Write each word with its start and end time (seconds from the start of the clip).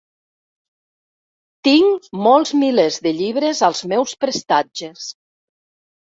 Tinc 1.67 2.07
molts 2.27 2.51
milers 2.61 2.97
de 3.07 3.11
llibres 3.17 3.61
als 3.67 3.83
meus 3.91 4.15
prestatges. 4.25 5.05